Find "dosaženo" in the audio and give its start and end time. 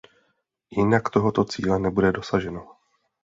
2.11-2.67